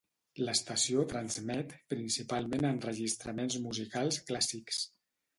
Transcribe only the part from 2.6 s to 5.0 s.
enregistraments musicals clàssics.